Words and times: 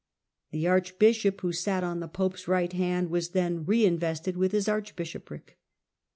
The 0.49 0.65
archbishop, 0.67 1.41
who 1.41 1.51
sat 1.53 1.83
on 1.83 1.99
the 1.99 2.07
pope's 2.07 2.47
right 2.47 2.73
hand, 2.73 3.11
was 3.11 3.29
then 3.37 3.65
re 3.65 3.85
invested 3.85 4.35
with 4.35 4.51
his 4.51 4.67
archbishopric. 4.67 5.59